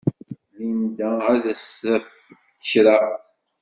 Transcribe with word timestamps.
Linda 0.55 1.09
ad 1.33 1.39
d-taf 1.57 2.09
kra. 2.69 2.99